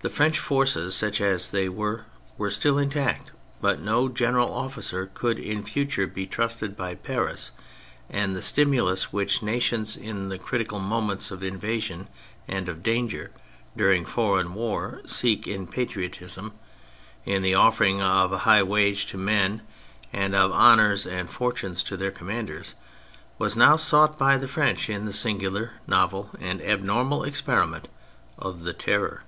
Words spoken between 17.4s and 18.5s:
the offering of a